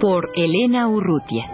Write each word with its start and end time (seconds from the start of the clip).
Por 0.00 0.28
Elena 0.34 0.88
Urrutia. 0.88 1.44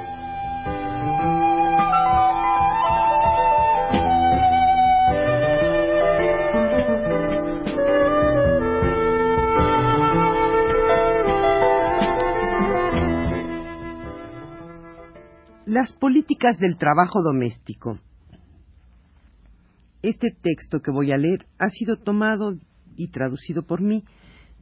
Las 15.67 15.93
políticas 15.95 16.59
del 16.59 16.77
trabajo 16.77 17.23
doméstico 17.23 17.99
este 20.05 20.31
texto 20.31 20.81
que 20.81 20.91
voy 20.91 21.13
a 21.13 21.17
leer 21.17 21.47
ha 21.59 21.71
sido 21.71 21.97
tomado 21.97 22.53
y 22.95 23.09
traducido 23.11 23.63
por 23.63 23.81
mí 23.81 24.05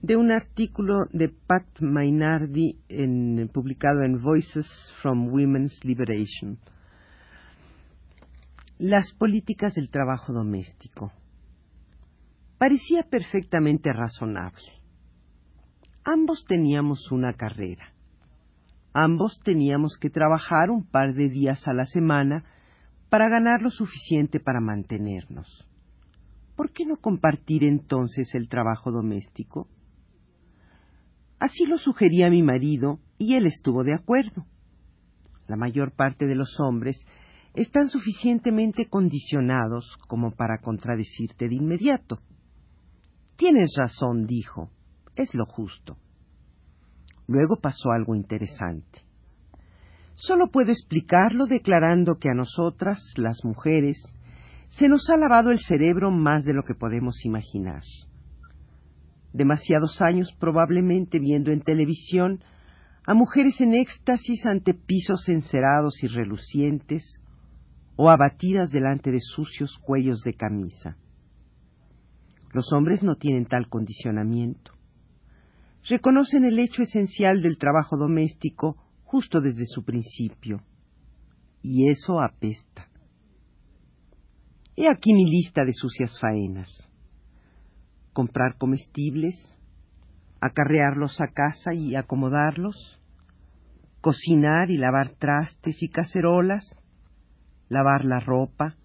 de 0.03 0.17
un 0.17 0.33
artículo 0.33 1.07
de 1.13 1.29
Pat 1.29 1.65
Mainardi 1.81 2.77
publicado 3.53 4.03
en 4.03 4.21
Voices 4.21 4.67
from 5.01 5.29
Women's 5.29 5.85
Liberation. 5.85 6.59
Las 8.79 9.13
políticas 9.13 9.75
del 9.75 9.91
trabajo 9.91 10.33
doméstico. 10.33 11.13
Parecía 12.59 13.05
perfectamente 13.05 13.93
razonable. 13.93 14.67
Ambos 16.05 16.45
teníamos 16.49 17.13
una 17.13 17.35
carrera. 17.35 17.93
Ambos 18.93 19.41
teníamos 19.45 19.97
que 20.01 20.11
trabajar 20.11 20.71
un 20.71 20.85
par 20.85 21.15
de 21.15 21.29
días 21.29 21.69
a 21.69 21.73
la 21.73 21.85
semana 21.85 22.45
para 23.09 23.29
ganar 23.29 23.63
lo 23.63 23.71
suficiente 23.71 24.41
para 24.41 24.61
mantenernos. 24.61 25.47
¿Por 26.57 26.73
qué 26.73 26.85
no 26.87 26.97
compartir 26.97 27.63
entonces 27.63 28.35
el 28.35 28.49
trabajo 28.49 28.91
doméstico? 28.91 29.69
Así 31.43 31.67
lo 31.67 31.77
sugería 31.77 32.31
mi 32.31 32.41
marido 32.41 33.01
y 33.19 33.35
él 33.35 33.47
estuvo 33.47 33.83
de 33.83 33.93
acuerdo. 33.93 34.47
La 35.49 35.57
mayor 35.57 35.91
parte 35.91 36.25
de 36.29 36.37
los 36.37 36.61
hombres 36.61 37.05
están 37.55 37.89
suficientemente 37.89 38.87
condicionados 38.89 39.99
como 40.07 40.31
para 40.31 40.59
contradecirte 40.59 41.49
de 41.49 41.57
inmediato. 41.57 42.21
Tienes 43.35 43.75
razón, 43.77 44.29
dijo, 44.29 44.71
es 45.17 45.35
lo 45.35 45.45
justo. 45.45 45.97
Luego 47.27 47.57
pasó 47.61 47.91
algo 47.91 48.15
interesante. 48.15 49.01
Solo 50.15 50.47
puedo 50.47 50.71
explicarlo 50.71 51.47
declarando 51.47 52.19
que 52.21 52.29
a 52.29 52.35
nosotras, 52.35 53.01
las 53.17 53.45
mujeres, 53.45 54.01
se 54.69 54.87
nos 54.87 55.11
ha 55.11 55.17
lavado 55.17 55.51
el 55.51 55.59
cerebro 55.59 56.13
más 56.13 56.45
de 56.45 56.55
lo 56.55 56.63
que 56.63 56.77
podemos 56.77 57.25
imaginar. 57.25 57.83
Demasiados 59.33 60.01
años 60.03 60.35
probablemente 60.39 61.19
viendo 61.19 61.53
en 61.53 61.63
televisión 61.63 62.43
a 63.05 63.15
mujeres 63.15 63.61
en 63.61 63.75
éxtasis 63.75 64.47
ante 64.47 64.75
pisos 64.75 65.29
encerados 65.29 66.03
y 66.03 66.07
relucientes 66.07 67.21
o 67.97 68.11
abatidas 68.11 68.71
delante 68.71 69.11
de 69.11 69.21
sucios 69.21 69.79
cuellos 69.83 70.21
de 70.21 70.35
camisa. 70.35 70.97
Los 72.53 72.73
hombres 72.73 73.03
no 73.03 73.17
tienen 73.17 73.47
tal 73.47 73.69
condicionamiento. 73.69 74.73
Reconocen 75.89 76.45
el 76.45 76.59
hecho 76.59 76.83
esencial 76.83 77.43
del 77.43 77.59
trabajo 77.59 77.97
doméstico 77.97 78.77
justo 79.05 79.41
desde 79.41 79.67
su 79.67 79.85
principio. 79.85 80.63
Y 81.63 81.89
eso 81.91 82.21
apesta. 82.21 82.89
He 84.77 84.89
aquí 84.89 85.13
mi 85.13 85.31
lista 85.31 85.65
de 85.65 85.73
sucias 85.73 86.19
faenas. 86.21 86.69
Comprar 88.13 88.57
comestibles, 88.59 89.59
acarrearlos 90.41 91.21
a 91.21 91.29
casa 91.29 91.73
y 91.73 91.95
acomodarlos, 91.97 93.01
cocinar 94.01 94.71
y 94.71 94.77
lavar 94.77 95.11
trastes 95.11 95.83
y 95.83 95.89
cacerolas, 95.89 96.77
lavar 97.69 98.05
la 98.05 98.21
ropa, 98.21 98.77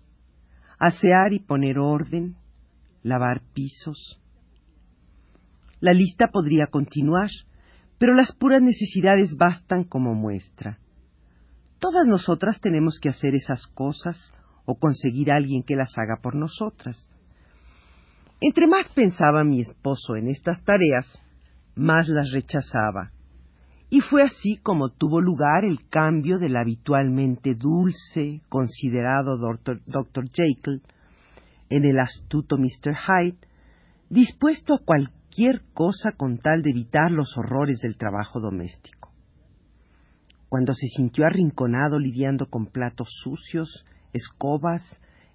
asear 0.79 1.33
y 1.33 1.39
poner 1.39 1.79
orden, 1.79 2.35
lavar 3.03 3.41
pisos. 3.53 4.21
La 5.79 5.93
lista 5.93 6.27
podría 6.27 6.67
continuar, 6.67 7.29
pero 7.97 8.13
las 8.13 8.31
puras 8.33 8.61
necesidades 8.61 9.35
bastan 9.37 9.83
como 9.83 10.13
muestra. 10.13 10.79
Todas 11.79 12.07
nosotras 12.07 12.59
tenemos 12.59 12.99
que 12.99 13.09
hacer 13.09 13.35
esas 13.35 13.67
cosas 13.67 14.33
o 14.65 14.75
conseguir 14.75 15.31
a 15.31 15.35
alguien 15.35 15.63
que 15.63 15.75
las 15.75 15.97
haga 15.97 16.17
por 16.21 16.35
nosotras. 16.35 17.09
Entre 18.39 18.67
más 18.67 18.87
pensaba 18.89 19.43
mi 19.43 19.61
esposo 19.61 20.15
en 20.15 20.27
estas 20.27 20.63
tareas, 20.63 21.05
más 21.75 22.07
las 22.07 22.31
rechazaba. 22.31 23.11
Y 23.89 24.01
fue 24.01 24.23
así 24.23 24.57
como 24.57 24.89
tuvo 24.89 25.21
lugar 25.21 25.63
el 25.63 25.87
cambio 25.89 26.37
del 26.37 26.55
habitualmente 26.55 27.55
dulce, 27.55 28.41
considerado 28.49 29.37
Dr. 29.37 30.29
Jekyll 30.31 30.81
en 31.69 31.85
el 31.85 31.99
astuto 31.99 32.57
Mr. 32.57 32.95
Hyde, 32.95 33.37
dispuesto 34.09 34.75
a 34.75 34.85
cualquier 34.85 35.63
cosa 35.73 36.11
con 36.11 36.37
tal 36.37 36.61
de 36.61 36.71
evitar 36.71 37.11
los 37.11 37.37
horrores 37.37 37.79
del 37.79 37.97
trabajo 37.97 38.39
doméstico. 38.39 39.11
Cuando 40.49 40.73
se 40.73 40.87
sintió 40.87 41.25
arrinconado 41.25 41.99
lidiando 41.99 42.45
con 42.49 42.67
platos 42.67 43.09
sucios, 43.23 43.85
escobas, 44.13 44.81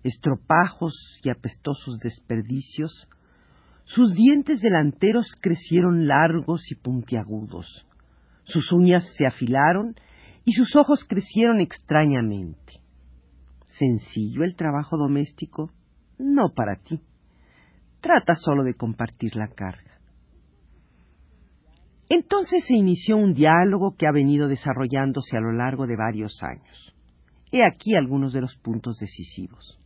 estropajos 0.03 1.21
y 1.23 1.31
apestosos 1.31 1.99
desperdicios, 1.99 3.09
sus 3.85 4.15
dientes 4.15 4.61
delanteros 4.61 5.33
crecieron 5.41 6.07
largos 6.07 6.71
y 6.71 6.77
puntiagudos, 6.77 7.87
sus 8.45 8.73
uñas 8.73 9.05
se 9.17 9.27
afilaron 9.27 9.95
y 10.45 10.53
sus 10.53 10.75
ojos 10.77 11.05
crecieron 11.05 11.61
extrañamente. 11.61 12.81
¿Sencillo 13.79 14.45
el 14.45 14.55
trabajo 14.55 14.97
doméstico? 14.97 15.71
No 16.19 16.51
para 16.55 16.77
ti. 16.77 17.01
Trata 18.01 18.35
solo 18.35 18.65
de 18.65 18.75
compartir 18.75 19.37
la 19.37 19.49
carga. 19.49 19.99
Entonces 22.09 22.65
se 22.67 22.75
inició 22.75 23.17
un 23.17 23.33
diálogo 23.33 23.95
que 23.97 24.07
ha 24.07 24.13
venido 24.13 24.47
desarrollándose 24.47 25.37
a 25.37 25.41
lo 25.41 25.53
largo 25.53 25.87
de 25.87 25.97
varios 25.97 26.43
años. 26.43 26.95
He 27.51 27.65
aquí 27.65 27.95
algunos 27.95 28.33
de 28.33 28.43
los 28.43 28.57
puntos 28.57 28.99
decisivos. 28.99 29.79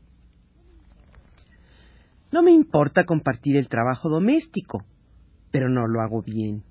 No 2.32 2.42
me 2.42 2.50
importa 2.52 3.04
compartir 3.04 3.56
el 3.56 3.68
trabajo 3.68 4.08
doméstico, 4.08 4.84
pero 5.50 5.68
no 5.68 5.86
lo 5.86 6.00
hago 6.00 6.22
bien. 6.22 6.64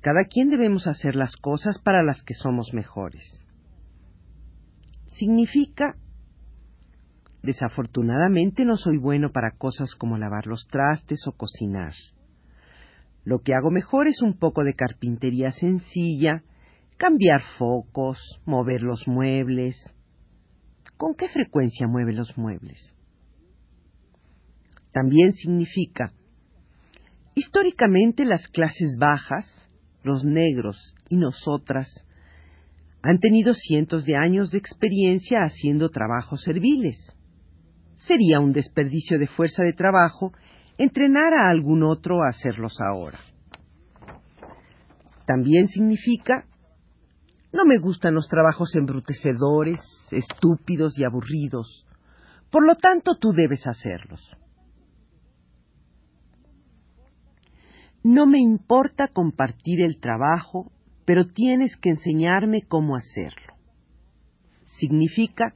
Cada 0.00 0.24
quien 0.24 0.50
debemos 0.50 0.86
hacer 0.86 1.14
las 1.14 1.36
cosas 1.36 1.80
para 1.82 2.02
las 2.02 2.22
que 2.22 2.34
somos 2.34 2.74
mejores. 2.74 3.22
Significa, 5.14 5.96
desafortunadamente 7.42 8.64
no 8.64 8.76
soy 8.76 8.98
bueno 8.98 9.30
para 9.30 9.52
cosas 9.52 9.94
como 9.94 10.18
lavar 10.18 10.46
los 10.46 10.66
trastes 10.66 11.26
o 11.26 11.32
cocinar. 11.32 11.92
Lo 13.24 13.38
que 13.38 13.54
hago 13.54 13.70
mejor 13.70 14.08
es 14.08 14.20
un 14.22 14.36
poco 14.38 14.64
de 14.64 14.74
carpintería 14.74 15.50
sencilla, 15.52 16.42
cambiar 16.98 17.40
focos, 17.58 18.18
mover 18.44 18.82
los 18.82 19.08
muebles. 19.08 19.76
¿Con 20.98 21.14
qué 21.14 21.28
frecuencia 21.28 21.86
mueve 21.86 22.12
los 22.12 22.36
muebles? 22.36 22.93
También 24.94 25.32
significa, 25.32 26.12
históricamente 27.34 28.24
las 28.24 28.46
clases 28.46 28.96
bajas, 28.96 29.44
los 30.04 30.24
negros 30.24 30.94
y 31.08 31.16
nosotras, 31.16 31.88
han 33.02 33.18
tenido 33.18 33.54
cientos 33.54 34.04
de 34.04 34.14
años 34.16 34.52
de 34.52 34.58
experiencia 34.58 35.42
haciendo 35.42 35.88
trabajos 35.88 36.42
serviles. 36.42 36.96
Sería 38.06 38.38
un 38.38 38.52
desperdicio 38.52 39.18
de 39.18 39.26
fuerza 39.26 39.64
de 39.64 39.72
trabajo 39.72 40.32
entrenar 40.78 41.34
a 41.34 41.50
algún 41.50 41.82
otro 41.82 42.22
a 42.22 42.28
hacerlos 42.28 42.80
ahora. 42.80 43.18
También 45.26 45.66
significa 45.66 46.46
no 47.52 47.64
me 47.64 47.78
gustan 47.78 48.14
los 48.14 48.28
trabajos 48.28 48.74
embrutecedores, 48.76 49.80
estúpidos 50.12 50.96
y 50.98 51.04
aburridos. 51.04 51.84
Por 52.50 52.64
lo 52.64 52.76
tanto, 52.76 53.16
tú 53.16 53.32
debes 53.32 53.66
hacerlos. 53.66 54.36
No 58.04 58.26
me 58.26 58.38
importa 58.38 59.08
compartir 59.08 59.80
el 59.80 59.98
trabajo, 59.98 60.70
pero 61.06 61.26
tienes 61.26 61.74
que 61.78 61.88
enseñarme 61.88 62.60
cómo 62.60 62.96
hacerlo. 62.96 63.54
Significa, 64.78 65.54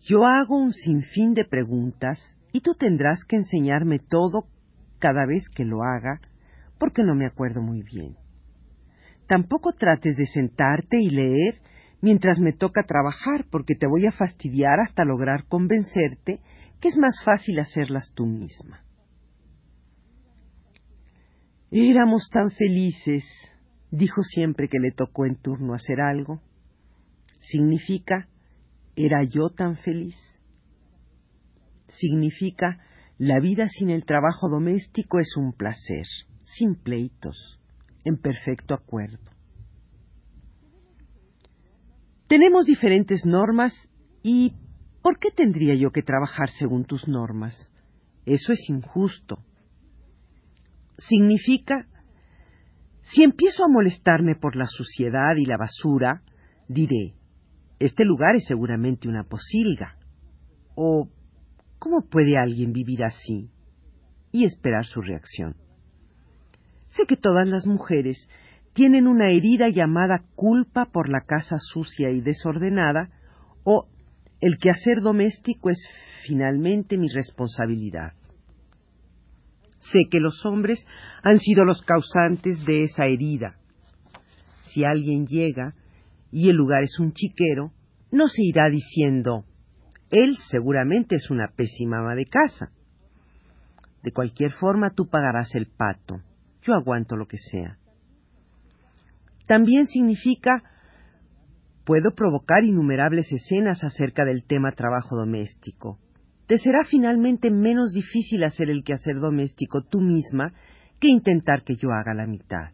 yo 0.00 0.26
hago 0.26 0.56
un 0.56 0.72
sinfín 0.72 1.34
de 1.34 1.44
preguntas 1.44 2.20
y 2.52 2.60
tú 2.60 2.74
tendrás 2.74 3.24
que 3.24 3.34
enseñarme 3.34 3.98
todo 3.98 4.44
cada 5.00 5.26
vez 5.26 5.48
que 5.48 5.64
lo 5.64 5.82
haga, 5.82 6.20
porque 6.78 7.02
no 7.02 7.16
me 7.16 7.26
acuerdo 7.26 7.60
muy 7.60 7.82
bien. 7.82 8.14
Tampoco 9.26 9.72
trates 9.72 10.16
de 10.16 10.26
sentarte 10.26 10.98
y 11.00 11.10
leer 11.10 11.60
mientras 12.00 12.38
me 12.38 12.52
toca 12.52 12.84
trabajar, 12.84 13.46
porque 13.50 13.74
te 13.74 13.88
voy 13.88 14.06
a 14.06 14.12
fastidiar 14.12 14.78
hasta 14.78 15.04
lograr 15.04 15.46
convencerte 15.48 16.38
que 16.80 16.88
es 16.88 16.96
más 16.96 17.24
fácil 17.24 17.58
hacerlas 17.58 18.12
tú 18.14 18.24
misma. 18.24 18.83
Éramos 21.76 22.28
tan 22.30 22.52
felices, 22.52 23.24
dijo 23.90 24.22
siempre 24.22 24.68
que 24.68 24.78
le 24.78 24.92
tocó 24.92 25.26
en 25.26 25.34
turno 25.34 25.74
hacer 25.74 26.00
algo. 26.00 26.40
Significa, 27.40 28.28
¿era 28.94 29.24
yo 29.24 29.48
tan 29.48 29.74
feliz? 29.78 30.14
Significa, 31.88 32.78
la 33.18 33.40
vida 33.40 33.66
sin 33.68 33.90
el 33.90 34.04
trabajo 34.04 34.48
doméstico 34.48 35.18
es 35.18 35.36
un 35.36 35.52
placer, 35.52 36.06
sin 36.44 36.76
pleitos, 36.76 37.58
en 38.04 38.18
perfecto 38.18 38.74
acuerdo. 38.74 39.32
Tenemos 42.28 42.66
diferentes 42.66 43.26
normas 43.26 43.74
y 44.22 44.54
¿por 45.02 45.18
qué 45.18 45.32
tendría 45.32 45.74
yo 45.74 45.90
que 45.90 46.02
trabajar 46.02 46.50
según 46.50 46.84
tus 46.84 47.08
normas? 47.08 47.72
Eso 48.26 48.52
es 48.52 48.60
injusto. 48.68 49.44
Significa, 50.98 51.86
si 53.02 53.22
empiezo 53.22 53.64
a 53.64 53.68
molestarme 53.68 54.34
por 54.34 54.56
la 54.56 54.66
suciedad 54.66 55.36
y 55.36 55.44
la 55.44 55.56
basura, 55.56 56.22
diré, 56.68 57.14
este 57.78 58.04
lugar 58.04 58.36
es 58.36 58.46
seguramente 58.46 59.08
una 59.08 59.24
posilga. 59.24 59.96
O, 60.74 61.08
¿cómo 61.78 62.08
puede 62.08 62.36
alguien 62.38 62.72
vivir 62.72 63.04
así? 63.04 63.50
Y 64.32 64.44
esperar 64.44 64.84
su 64.84 65.00
reacción. 65.00 65.56
Sé 66.90 67.06
que 67.06 67.16
todas 67.16 67.48
las 67.48 67.66
mujeres 67.66 68.28
tienen 68.72 69.06
una 69.06 69.30
herida 69.30 69.68
llamada 69.68 70.24
culpa 70.34 70.86
por 70.86 71.08
la 71.08 71.20
casa 71.26 71.56
sucia 71.58 72.10
y 72.10 72.20
desordenada, 72.20 73.10
o 73.64 73.88
el 74.40 74.58
quehacer 74.58 75.00
doméstico 75.00 75.70
es 75.70 75.78
finalmente 76.26 76.98
mi 76.98 77.08
responsabilidad. 77.08 78.12
Sé 79.92 80.00
que 80.10 80.20
los 80.20 80.44
hombres 80.46 80.84
han 81.22 81.38
sido 81.38 81.64
los 81.64 81.82
causantes 81.82 82.64
de 82.64 82.84
esa 82.84 83.06
herida. 83.06 83.56
Si 84.62 84.84
alguien 84.84 85.26
llega 85.26 85.74
y 86.32 86.48
el 86.48 86.56
lugar 86.56 86.82
es 86.82 86.98
un 86.98 87.12
chiquero, 87.12 87.72
no 88.10 88.28
se 88.28 88.42
irá 88.42 88.68
diciendo, 88.70 89.44
él 90.10 90.36
seguramente 90.48 91.16
es 91.16 91.30
una 91.30 91.48
pésima 91.48 91.98
ama 91.98 92.14
de 92.14 92.26
casa. 92.26 92.70
De 94.02 94.12
cualquier 94.12 94.52
forma 94.52 94.90
tú 94.90 95.08
pagarás 95.08 95.54
el 95.54 95.66
pato. 95.66 96.20
Yo 96.62 96.74
aguanto 96.74 97.16
lo 97.16 97.26
que 97.26 97.38
sea. 97.38 97.78
También 99.46 99.86
significa 99.86 100.62
puedo 101.84 102.14
provocar 102.14 102.64
innumerables 102.64 103.30
escenas 103.30 103.84
acerca 103.84 104.24
del 104.24 104.44
tema 104.44 104.72
trabajo 104.72 105.16
doméstico. 105.16 105.98
Te 106.46 106.58
será 106.58 106.84
finalmente 106.84 107.50
menos 107.50 107.92
difícil 107.92 108.44
hacer 108.44 108.70
el 108.70 108.84
quehacer 108.84 109.16
doméstico 109.16 109.82
tú 109.82 110.00
misma 110.00 110.52
que 111.00 111.08
intentar 111.08 111.62
que 111.64 111.76
yo 111.76 111.88
haga 111.90 112.14
la 112.14 112.26
mitad. 112.26 112.72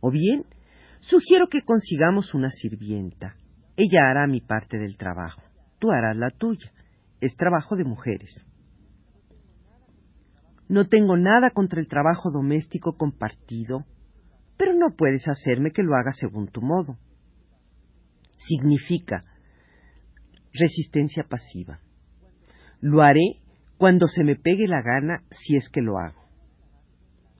O 0.00 0.10
bien, 0.10 0.44
sugiero 1.00 1.48
que 1.48 1.62
consigamos 1.62 2.34
una 2.34 2.50
sirvienta. 2.50 3.36
Ella 3.76 4.10
hará 4.10 4.26
mi 4.26 4.40
parte 4.40 4.78
del 4.78 4.96
trabajo. 4.96 5.42
Tú 5.78 5.90
harás 5.92 6.16
la 6.16 6.30
tuya. 6.30 6.72
Es 7.20 7.36
trabajo 7.36 7.76
de 7.76 7.84
mujeres. 7.84 8.44
No 10.68 10.88
tengo 10.88 11.16
nada 11.16 11.50
contra 11.50 11.80
el 11.80 11.88
trabajo 11.88 12.30
doméstico 12.30 12.96
compartido 12.96 13.86
pero 14.58 14.74
no 14.74 14.94
puedes 14.96 15.26
hacerme 15.28 15.70
que 15.70 15.84
lo 15.84 15.94
haga 15.94 16.12
según 16.12 16.48
tu 16.48 16.60
modo. 16.60 16.98
Significa 18.36 19.24
resistencia 20.52 21.22
pasiva. 21.22 21.80
Lo 22.80 23.02
haré 23.02 23.40
cuando 23.76 24.06
se 24.06 24.24
me 24.24 24.36
pegue 24.36 24.68
la 24.68 24.82
gana 24.82 25.22
si 25.30 25.56
es 25.56 25.68
que 25.68 25.80
lo 25.80 25.98
hago. 25.98 26.28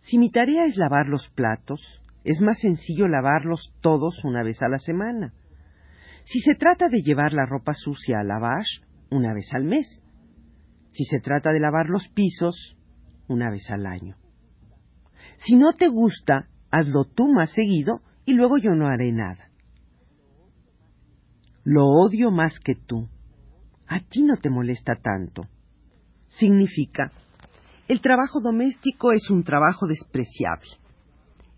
Si 0.01 0.19
mi 0.19 0.31
tarea 0.31 0.67
es 0.67 0.77
lavar 0.77 1.07
los 1.07 1.29
platos, 1.31 1.81
es 2.25 2.41
más 2.41 2.59
sencillo 2.59 3.09
lavarlos 3.09 3.75
todos 3.81 4.25
una 4.25 4.43
vez 4.43 4.63
a 4.63 4.69
la 4.69 4.79
semana. 4.79 5.35
Si 6.25 6.41
se 6.41 6.55
trata 6.55 6.89
de 6.89 7.03
llevar 7.03 7.33
la 7.33 7.47
ropa 7.47 7.73
sucia 7.75 8.19
a 8.21 8.25
lavar, 8.25 8.65
una 9.11 9.33
vez 9.33 9.53
al 9.55 9.65
mes. 9.65 10.03
Si 10.91 11.05
se 11.05 11.21
trata 11.21 11.53
de 11.53 11.61
lavar 11.61 11.89
los 11.89 12.09
pisos, 12.09 12.77
una 13.29 13.51
vez 13.51 13.71
al 13.71 13.87
año. 13.87 14.17
Si 15.39 15.57
no 15.57 15.73
te 15.73 15.89
gusta, 15.89 16.49
hazlo 16.71 17.05
tú 17.05 17.29
más 17.29 17.51
seguido 17.51 18.01
y 18.25 18.35
luego 18.35 18.59
yo 18.59 18.73
no 18.73 18.87
haré 18.89 19.13
nada. 19.13 19.51
Lo 21.65 21.87
odio 21.87 22.31
más 22.31 22.59
que 22.61 22.75
tú. 22.75 23.09
A 23.89 24.01
ti 24.01 24.23
no 24.23 24.37
te 24.37 24.51
molesta 24.51 24.97
tanto. 24.97 25.43
Significa, 26.29 27.11
el 27.89 28.01
trabajo 28.01 28.41
doméstico 28.41 29.13
es 29.13 29.31
un 29.31 29.43
trabajo 29.43 29.87
despreciable. 29.87 30.71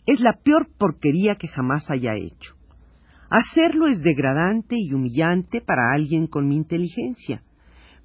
Es 0.06 0.20
la 0.20 0.38
peor 0.42 0.68
porquería 0.78 1.34
que 1.34 1.48
jamás 1.48 1.90
haya 1.90 2.14
hecho. 2.14 2.54
Hacerlo 3.30 3.86
es 3.86 4.00
degradante 4.00 4.76
y 4.78 4.92
humillante 4.92 5.60
para 5.60 5.92
alguien 5.92 6.26
con 6.26 6.48
mi 6.48 6.56
inteligencia, 6.56 7.42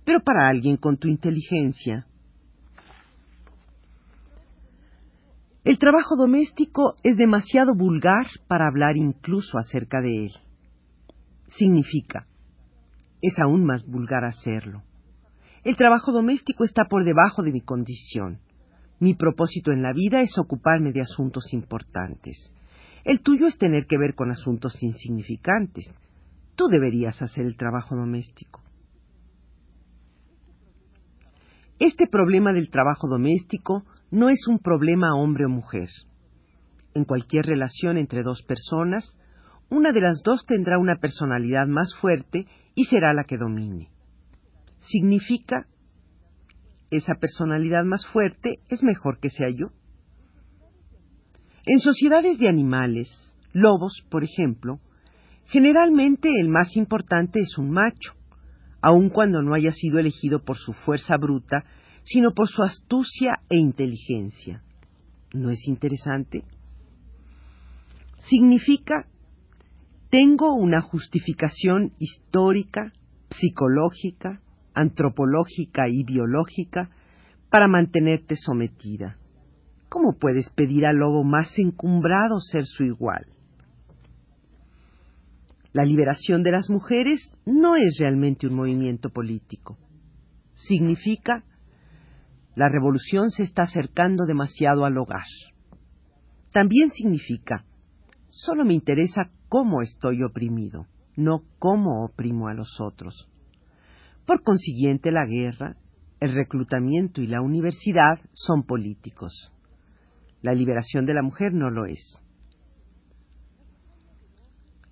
pero 0.03 0.19
para 0.21 0.47
alguien 0.47 0.77
con 0.77 0.97
tu 0.97 1.07
inteligencia 1.07 2.05
El 5.65 5.79
trabajo 5.79 6.15
doméstico 6.15 6.93
es 7.01 7.17
demasiado 7.17 7.73
vulgar 7.73 8.27
para 8.47 8.67
hablar 8.67 8.97
incluso 8.97 9.57
acerca 9.57 9.99
de 9.99 10.25
él. 10.25 10.31
Significa, 11.47 12.27
es 13.21 13.39
aún 13.39 13.65
más 13.65 13.85
vulgar 13.85 14.25
hacerlo. 14.25 14.83
El 15.63 15.75
trabajo 15.77 16.11
doméstico 16.11 16.63
está 16.63 16.85
por 16.85 17.03
debajo 17.03 17.41
de 17.41 17.51
mi 17.51 17.61
condición. 17.61 18.39
Mi 18.99 19.15
propósito 19.15 19.71
en 19.71 19.81
la 19.81 19.93
vida 19.93 20.21
es 20.21 20.37
ocuparme 20.37 20.91
de 20.91 21.01
asuntos 21.01 21.53
importantes. 21.53 22.53
El 23.03 23.21
tuyo 23.21 23.47
es 23.47 23.57
tener 23.57 23.85
que 23.85 23.97
ver 23.97 24.15
con 24.15 24.31
asuntos 24.31 24.81
insignificantes. 24.81 25.85
Tú 26.55 26.67
deberías 26.67 27.21
hacer 27.21 27.45
el 27.45 27.57
trabajo 27.57 27.95
doméstico. 27.95 28.61
Este 31.79 32.07
problema 32.07 32.53
del 32.53 32.69
trabajo 32.69 33.07
doméstico 33.09 33.83
no 34.09 34.29
es 34.29 34.47
un 34.47 34.59
problema 34.59 35.15
hombre 35.15 35.45
o 35.45 35.49
mujer. 35.49 35.89
En 36.93 37.03
cualquier 37.03 37.45
relación 37.45 37.97
entre 37.97 38.23
dos 38.23 38.41
personas, 38.43 39.17
una 39.69 39.91
de 39.91 40.01
las 40.01 40.21
dos 40.23 40.45
tendrá 40.45 40.77
una 40.77 40.97
personalidad 40.97 41.67
más 41.67 41.93
fuerte 41.95 42.47
y 42.75 42.85
será 42.85 43.13
la 43.13 43.23
que 43.23 43.37
domine. 43.37 43.89
Significa, 44.79 45.67
esa 46.91 47.15
personalidad 47.15 47.83
más 47.83 48.05
fuerte 48.07 48.59
es 48.69 48.83
mejor 48.83 49.19
que 49.19 49.29
sea 49.29 49.49
yo. 49.49 49.71
En 51.65 51.79
sociedades 51.79 52.37
de 52.37 52.47
animales, 52.47 53.09
lobos, 53.53 54.05
por 54.09 54.23
ejemplo, 54.23 54.79
generalmente 55.47 56.29
el 56.39 56.49
más 56.49 56.75
importante 56.77 57.39
es 57.39 57.57
un 57.57 57.71
macho, 57.71 58.13
aun 58.81 59.09
cuando 59.09 59.41
no 59.41 59.55
haya 59.55 59.71
sido 59.71 59.97
elegido 59.97 60.43
por 60.43 60.57
su 60.57 60.73
fuerza 60.73 61.17
bruta 61.17 61.65
sino 62.05 62.31
por 62.33 62.47
su 62.47 62.63
astucia 62.63 63.41
e 63.49 63.57
inteligencia. 63.57 64.63
¿No 65.33 65.49
es 65.49 65.67
interesante? 65.67 66.43
Significa, 68.19 69.07
tengo 70.09 70.53
una 70.53 70.81
justificación 70.81 71.93
histórica, 71.99 72.93
psicológica, 73.29 74.41
antropológica 74.73 75.87
y 75.89 76.03
biológica 76.03 76.89
para 77.49 77.67
mantenerte 77.67 78.35
sometida. 78.35 79.17
¿Cómo 79.89 80.17
puedes 80.19 80.49
pedir 80.49 80.85
al 80.85 80.97
lobo 80.97 81.23
más 81.23 81.57
encumbrado 81.57 82.39
ser 82.39 82.65
su 82.65 82.83
igual? 82.83 83.27
La 85.71 85.83
liberación 85.83 86.43
de 86.43 86.51
las 86.51 86.69
mujeres 86.69 87.31
no 87.45 87.75
es 87.75 87.97
realmente 87.99 88.47
un 88.47 88.55
movimiento 88.55 89.09
político. 89.09 89.77
Significa 90.53 91.43
la 92.55 92.69
revolución 92.69 93.29
se 93.29 93.43
está 93.43 93.63
acercando 93.63 94.25
demasiado 94.25 94.85
al 94.85 94.97
hogar. 94.97 95.25
También 96.53 96.91
significa, 96.91 97.65
solo 98.29 98.63
me 98.63 98.73
interesa 98.73 99.29
cómo 99.49 99.81
estoy 99.81 100.23
oprimido, 100.23 100.87
no 101.15 101.43
cómo 101.59 102.03
oprimo 102.05 102.47
a 102.47 102.53
los 102.53 102.79
otros. 102.79 103.29
Por 104.25 104.43
consiguiente, 104.43 105.11
la 105.11 105.25
guerra, 105.25 105.77
el 106.19 106.33
reclutamiento 106.33 107.21
y 107.21 107.27
la 107.27 107.41
universidad 107.41 108.19
son 108.33 108.63
políticos. 108.63 109.51
La 110.41 110.53
liberación 110.53 111.05
de 111.05 111.13
la 111.13 111.21
mujer 111.21 111.53
no 111.53 111.69
lo 111.69 111.85
es. 111.85 112.21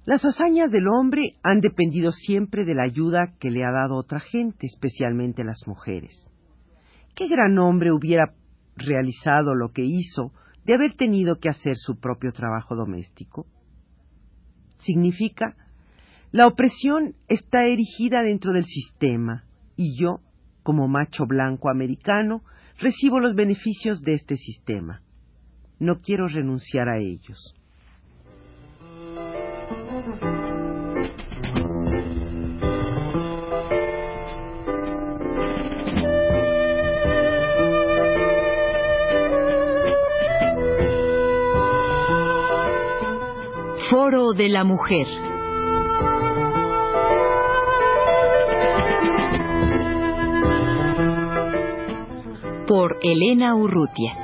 Las 0.05 0.25
hazañas 0.25 0.69
del 0.71 0.87
hombre 0.89 1.37
han 1.43 1.61
dependido 1.61 2.11
siempre 2.11 2.65
de 2.65 2.75
la 2.75 2.83
ayuda 2.83 3.35
que 3.39 3.49
le 3.49 3.63
ha 3.63 3.71
dado 3.71 3.95
otra 3.95 4.19
gente, 4.19 4.67
especialmente 4.67 5.45
las 5.45 5.61
mujeres. 5.65 6.29
¿Qué 7.15 7.27
gran 7.27 7.57
hombre 7.57 7.93
hubiera 7.93 8.33
realizado 8.75 9.55
lo 9.55 9.71
que 9.71 9.83
hizo 9.83 10.33
de 10.65 10.73
haber 10.73 10.95
tenido 10.95 11.37
que 11.39 11.49
hacer 11.49 11.75
su 11.77 11.99
propio 11.99 12.33
trabajo 12.33 12.75
doméstico? 12.75 13.47
Significa, 14.83 15.55
la 16.31 16.47
opresión 16.47 17.15
está 17.27 17.65
erigida 17.65 18.21
dentro 18.21 18.53
del 18.53 18.65
sistema 18.65 19.43
y 19.75 19.99
yo, 19.99 20.19
como 20.63 20.87
macho 20.87 21.25
blanco 21.25 21.69
americano, 21.69 22.43
recibo 22.79 23.19
los 23.19 23.35
beneficios 23.35 24.01
de 24.01 24.13
este 24.13 24.35
sistema. 24.35 25.01
No 25.79 26.01
quiero 26.01 26.27
renunciar 26.27 26.89
a 26.89 26.97
ellos. 26.97 27.55
De 44.03 44.49
la 44.49 44.65
Mujer. 44.65 45.07
Por 52.67 52.97
Elena 53.01 53.55
Urrutia. 53.55 54.22